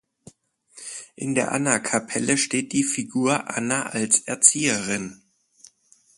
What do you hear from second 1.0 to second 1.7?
In der